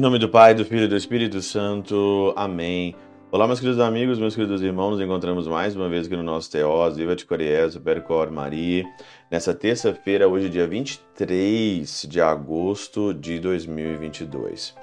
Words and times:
nome 0.00 0.20
do 0.20 0.28
Pai, 0.28 0.54
do 0.54 0.64
Filho 0.64 0.84
e 0.84 0.88
do 0.88 0.96
Espírito 0.96 1.42
Santo. 1.42 2.32
Amém. 2.36 2.94
Olá, 3.30 3.46
meus 3.46 3.58
queridos 3.58 3.80
amigos, 3.80 4.18
meus 4.18 4.34
queridos 4.36 4.62
irmãos, 4.62 4.92
nos 4.92 5.00
encontramos 5.00 5.46
mais 5.48 5.74
uma 5.74 5.88
vez 5.88 6.06
aqui 6.06 6.16
no 6.16 6.22
nosso 6.22 6.50
Teós, 6.50 6.96
Viva 6.96 7.16
de 7.16 7.26
Coriés, 7.26 7.76
Percor 7.76 8.30
Maria, 8.30 8.84
nessa 9.30 9.52
terça-feira, 9.52 10.28
hoje 10.28 10.48
dia 10.48 10.66
23 10.66 12.06
de 12.08 12.20
agosto 12.20 13.12
de 13.12 13.38
2022. 13.40 14.74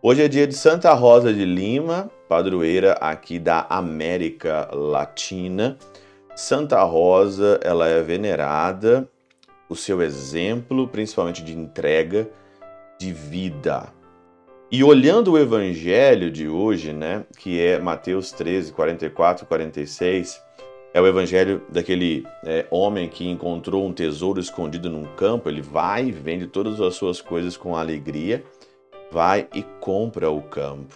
Hoje 0.00 0.22
é 0.22 0.28
dia 0.28 0.46
de 0.46 0.54
Santa 0.54 0.94
Rosa 0.94 1.34
de 1.34 1.44
Lima, 1.44 2.10
padroeira 2.28 2.92
aqui 2.94 3.38
da 3.38 3.66
América 3.68 4.70
Latina. 4.72 5.76
Santa 6.34 6.82
Rosa, 6.82 7.60
ela 7.62 7.86
é 7.88 8.02
venerada, 8.02 9.08
o 9.68 9.76
seu 9.76 10.02
exemplo, 10.02 10.88
principalmente 10.88 11.42
de 11.42 11.56
entrega, 11.56 12.28
de 12.98 13.12
vida, 13.12 13.92
e 14.74 14.82
olhando 14.82 15.32
o 15.32 15.38
evangelho 15.38 16.30
de 16.30 16.48
hoje, 16.48 16.94
né, 16.94 17.26
que 17.36 17.60
é 17.60 17.78
Mateus 17.78 18.32
13, 18.32 18.72
44 18.72 19.44
46, 19.44 20.42
é 20.94 20.98
o 20.98 21.06
evangelho 21.06 21.60
daquele 21.68 22.26
é, 22.42 22.64
homem 22.70 23.06
que 23.06 23.28
encontrou 23.28 23.86
um 23.86 23.92
tesouro 23.92 24.40
escondido 24.40 24.88
num 24.88 25.04
campo, 25.14 25.50
ele 25.50 25.60
vai 25.60 26.06
e 26.06 26.10
vende 26.10 26.46
todas 26.46 26.80
as 26.80 26.94
suas 26.94 27.20
coisas 27.20 27.54
com 27.54 27.76
alegria, 27.76 28.42
vai 29.10 29.46
e 29.54 29.62
compra 29.78 30.30
o 30.30 30.40
campo. 30.40 30.94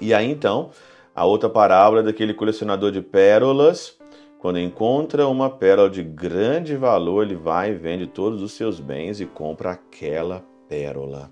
E 0.00 0.12
aí 0.12 0.28
então, 0.28 0.70
a 1.14 1.24
outra 1.24 1.48
parábola 1.48 2.00
é 2.00 2.04
daquele 2.04 2.34
colecionador 2.34 2.90
de 2.90 3.00
pérolas, 3.00 3.99
quando 4.40 4.58
encontra 4.58 5.28
uma 5.28 5.50
pérola 5.50 5.90
de 5.90 6.02
grande 6.02 6.74
valor, 6.74 7.26
ele 7.26 7.34
vai 7.34 7.72
e 7.72 7.74
vende 7.74 8.06
todos 8.06 8.40
os 8.40 8.52
seus 8.52 8.80
bens 8.80 9.20
e 9.20 9.26
compra 9.26 9.72
aquela 9.72 10.42
pérola. 10.66 11.30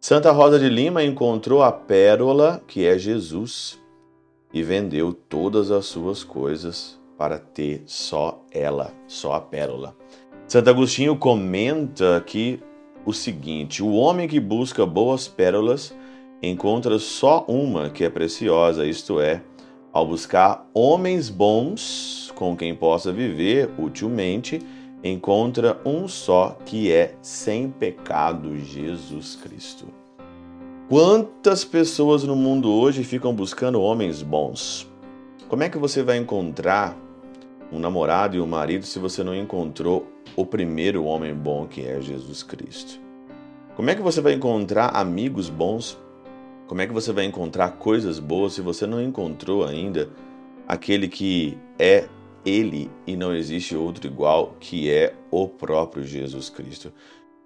Santa 0.00 0.32
Rosa 0.32 0.58
de 0.58 0.70
Lima 0.70 1.04
encontrou 1.04 1.62
a 1.62 1.70
pérola 1.70 2.62
que 2.66 2.86
é 2.86 2.96
Jesus 2.96 3.78
e 4.54 4.62
vendeu 4.62 5.12
todas 5.12 5.70
as 5.70 5.84
suas 5.84 6.24
coisas 6.24 6.98
para 7.18 7.38
ter 7.38 7.82
só 7.84 8.42
ela, 8.50 8.94
só 9.06 9.34
a 9.34 9.40
pérola. 9.40 9.94
Santo 10.48 10.70
Agostinho 10.70 11.18
comenta 11.18 12.16
aqui 12.16 12.58
o 13.04 13.12
seguinte: 13.12 13.82
o 13.82 13.92
homem 13.92 14.26
que 14.26 14.40
busca 14.40 14.86
boas 14.86 15.28
pérolas 15.28 15.94
encontra 16.42 16.98
só 16.98 17.44
uma 17.46 17.90
que 17.90 18.02
é 18.02 18.08
preciosa, 18.08 18.86
isto 18.86 19.20
é, 19.20 19.42
ao 19.94 20.04
buscar 20.04 20.68
homens 20.74 21.30
bons 21.30 22.32
com 22.34 22.56
quem 22.56 22.74
possa 22.74 23.12
viver 23.12 23.70
utilmente 23.78 24.60
encontra 25.04 25.80
um 25.84 26.08
só 26.08 26.58
que 26.66 26.90
é 26.90 27.14
sem 27.22 27.70
pecado 27.70 28.58
Jesus 28.58 29.36
Cristo. 29.36 29.86
Quantas 30.88 31.64
pessoas 31.64 32.24
no 32.24 32.34
mundo 32.34 32.72
hoje 32.72 33.04
ficam 33.04 33.32
buscando 33.32 33.80
homens 33.80 34.20
bons? 34.20 34.90
Como 35.48 35.62
é 35.62 35.68
que 35.68 35.78
você 35.78 36.02
vai 36.02 36.16
encontrar 36.16 36.96
um 37.70 37.78
namorado 37.78 38.36
e 38.36 38.40
um 38.40 38.46
marido 38.48 38.84
se 38.84 38.98
você 38.98 39.22
não 39.22 39.34
encontrou 39.34 40.08
o 40.34 40.44
primeiro 40.44 41.04
homem 41.04 41.32
bom 41.32 41.68
que 41.68 41.86
é 41.86 42.00
Jesus 42.00 42.42
Cristo? 42.42 43.00
Como 43.76 43.90
é 43.90 43.94
que 43.94 44.02
você 44.02 44.20
vai 44.20 44.32
encontrar 44.32 44.88
amigos 44.88 45.48
bons? 45.48 45.96
Como 46.66 46.80
é 46.80 46.86
que 46.86 46.92
você 46.92 47.12
vai 47.12 47.24
encontrar 47.24 47.72
coisas 47.72 48.18
boas 48.18 48.54
se 48.54 48.60
você 48.60 48.86
não 48.86 49.02
encontrou 49.02 49.64
ainda 49.64 50.08
aquele 50.66 51.08
que 51.08 51.58
é 51.78 52.08
ele 52.44 52.90
e 53.06 53.16
não 53.16 53.34
existe 53.34 53.74
outro 53.74 54.06
igual, 54.06 54.54
que 54.60 54.90
é 54.90 55.14
o 55.30 55.48
próprio 55.48 56.04
Jesus 56.04 56.50
Cristo. 56.50 56.92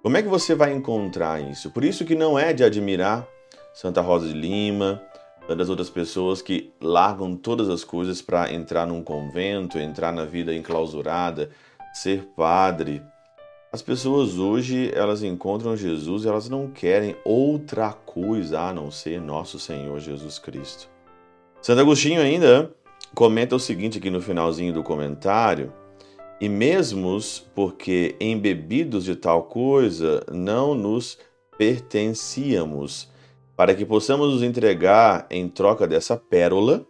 Como 0.02 0.16
é 0.16 0.22
que 0.22 0.28
você 0.28 0.55
vai 0.55 0.72
encontrar 0.72 1.41
isso? 1.41 1.70
Por 1.70 1.84
isso 1.84 2.05
que 2.05 2.14
não 2.14 2.39
é 2.39 2.52
de 2.52 2.64
admirar 2.64 3.27
Santa 3.74 4.01
Rosa 4.01 4.29
de 4.29 4.34
Lima, 4.34 5.02
tantas 5.46 5.68
outras 5.68 5.90
pessoas 5.90 6.42
que 6.42 6.73
largam 6.80 7.36
todas 7.36 7.68
as 7.68 7.85
coisas 7.85 8.20
para 8.20 8.52
entrar 8.52 8.86
num 8.86 9.02
convento, 9.02 9.79
entrar 9.79 10.12
na 10.12 10.24
vida 10.24 10.55
enclausurada, 10.55 11.50
ser 11.92 12.24
padre. 12.36 13.02
As 13.70 13.83
pessoas 13.83 14.39
hoje, 14.39 14.90
elas 14.95 15.23
encontram 15.23 15.77
Jesus 15.77 16.24
e 16.24 16.29
elas 16.29 16.48
não 16.48 16.70
querem 16.70 17.14
outra 17.23 17.92
coisa 17.92 18.61
a 18.61 18.73
não 18.73 18.90
ser 18.90 19.20
nosso 19.20 19.58
Senhor 19.58 20.01
Jesus 20.01 20.39
Cristo. 20.39 20.89
Santo 21.61 21.83
Agostinho 21.83 22.23
ainda 22.23 22.74
comenta 23.14 23.55
o 23.55 23.61
seguinte 23.61 23.98
aqui 23.98 24.08
no 24.08 24.23
finalzinho 24.23 24.73
do 24.73 24.83
comentário: 24.83 25.70
e 26.40 26.48
mesmo 26.48 27.18
porque 27.55 28.17
embebidos 28.18 29.05
de 29.05 29.14
tal 29.14 29.42
coisa 29.42 30.24
não 30.33 30.74
nos 30.74 31.18
pertencíamos, 31.58 33.11
para 33.55 33.74
que 33.74 33.85
possamos 33.85 34.33
nos 34.33 34.42
entregar 34.42 35.27
em 35.29 35.46
troca 35.46 35.86
dessa 35.86 36.17
pérola, 36.17 36.86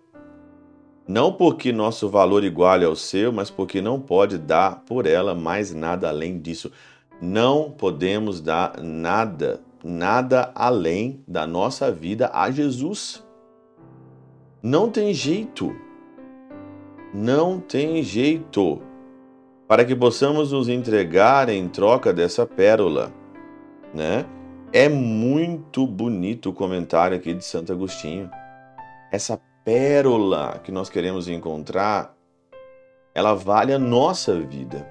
não 1.09 1.33
porque 1.33 1.73
nosso 1.73 2.07
valor 2.07 2.45
iguale 2.45 2.85
ao 2.85 2.95
seu, 2.95 3.33
mas 3.33 3.49
porque 3.49 3.81
não 3.81 3.99
pode 3.99 4.37
dar 4.37 4.83
por 4.85 5.07
ela 5.07 5.35
mais 5.35 5.73
nada 5.73 6.07
além 6.11 6.39
disso. 6.39 6.71
Não 7.19 7.71
podemos 7.71 8.43
dar 8.43 8.83
nada, 8.83 9.63
nada 9.83 10.53
além 10.55 11.25
da 11.27 11.47
nossa 11.47 11.91
vida 11.91 12.31
a 12.35 12.51
Jesus. 12.51 13.25
Não 14.63 14.91
tem 14.91 15.15
jeito. 15.15 15.75
Não 17.15 17.59
tem 17.59 18.03
jeito 18.03 18.83
para 19.67 19.87
que 19.87 19.97
possamos 19.97 20.53
nos 20.53 20.69
entregar 20.69 21.49
em 21.49 21.69
troca 21.69 22.13
dessa 22.13 22.45
pérola, 22.45 23.11
né? 23.95 24.27
É 24.71 24.91
muito 24.91 25.87
bonito 25.87 26.51
o 26.51 26.53
comentário 26.53 27.17
aqui 27.17 27.33
de 27.33 27.43
Santo 27.43 27.73
Agostinho. 27.73 28.31
Essa 29.11 29.41
pérola 29.69 30.59
que 30.65 30.73
nós 30.73 30.89
queremos 30.89 31.29
encontrar, 31.29 32.17
ela 33.15 33.35
vale 33.35 33.71
a 33.71 33.79
nossa 33.79 34.41
vida. 34.41 34.89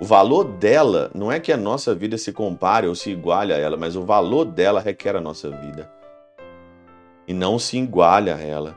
O 0.00 0.06
valor 0.06 0.42
dela 0.44 1.10
não 1.14 1.30
é 1.30 1.38
que 1.38 1.52
a 1.52 1.56
nossa 1.58 1.94
vida 1.94 2.16
se 2.16 2.32
compare 2.32 2.86
ou 2.86 2.94
se 2.94 3.10
iguale 3.10 3.52
a 3.52 3.58
ela, 3.58 3.76
mas 3.76 3.94
o 3.94 4.06
valor 4.06 4.46
dela 4.46 4.80
requer 4.80 5.14
a 5.16 5.20
nossa 5.20 5.50
vida. 5.50 5.92
E 7.26 7.34
não 7.34 7.58
se 7.58 7.76
iguale 7.76 8.30
a 8.30 8.38
ela. 8.38 8.74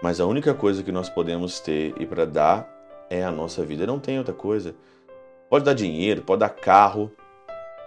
Mas 0.00 0.20
a 0.20 0.26
única 0.26 0.54
coisa 0.54 0.84
que 0.84 0.92
nós 0.92 1.08
podemos 1.08 1.58
ter 1.58 1.92
e 1.98 2.06
para 2.06 2.24
dar 2.24 2.72
é 3.10 3.24
a 3.24 3.32
nossa 3.32 3.64
vida. 3.64 3.88
Não 3.88 3.98
tem 3.98 4.18
outra 4.18 4.34
coisa. 4.34 4.72
Pode 5.50 5.64
dar 5.64 5.74
dinheiro, 5.74 6.22
pode 6.22 6.38
dar 6.38 6.50
carro, 6.50 7.10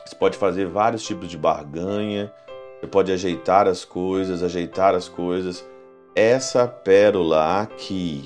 você 0.06 0.13
pode 0.13 0.38
fazer 0.38 0.68
vários 0.68 1.06
tipos 1.06 1.29
de 1.29 1.38
barganha, 1.38 2.29
você 2.78 2.88
pode 2.88 3.09
ajeitar 3.13 3.69
as 3.69 3.85
coisas, 3.85 4.44
ajeitar 4.44 4.94
as 4.94 5.07
coisas. 5.07 5.66
Essa 6.17 6.65
pérola 6.65 7.59
aqui, 7.59 8.23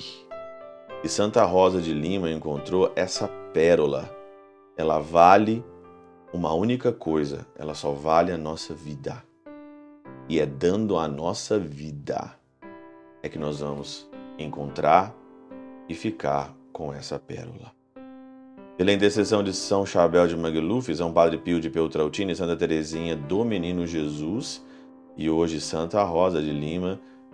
e 1.02 1.08
Santa 1.08 1.44
Rosa 1.44 1.82
de 1.82 1.92
Lima 1.92 2.30
encontrou 2.30 2.92
essa 2.94 3.26
pérola. 3.52 4.08
Ela 4.76 5.00
vale 5.00 5.64
uma 6.32 6.54
única 6.54 6.92
coisa, 6.92 7.44
ela 7.58 7.74
só 7.74 7.90
vale 7.90 8.30
a 8.30 8.38
nossa 8.38 8.72
vida. 8.72 9.20
E 10.28 10.38
é 10.38 10.46
dando 10.46 10.96
a 10.96 11.08
nossa 11.08 11.58
vida 11.58 12.38
é 13.24 13.28
que 13.28 13.40
nós 13.40 13.58
vamos 13.58 14.08
encontrar 14.38 15.12
e 15.88 15.94
ficar 15.94 16.54
com 16.72 16.94
essa 16.94 17.18
pérola. 17.18 17.72
Pela 18.78 18.92
intercessão 18.92 19.42
de 19.42 19.52
São 19.52 19.84
Chabel 19.84 20.28
de 20.28 20.36
Magluf, 20.36 20.94
São 20.94 21.12
Padre 21.12 21.38
Pio 21.38 21.60
de 21.60 21.68
Peltrautina 21.68 22.30
e 22.30 22.36
Santa 22.36 22.56
Teresinha 22.56 23.16
do 23.16 23.44
Menino 23.44 23.84
Jesus, 23.84 24.64
e 25.16 25.28
hoje 25.28 25.60
Santa 25.60 26.04
Rosa 26.04 26.40
de 26.40 26.52
Lima, 26.52 27.00